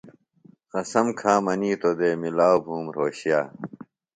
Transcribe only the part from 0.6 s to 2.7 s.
قسم کھا منِیتو دےۡ مِلاؤ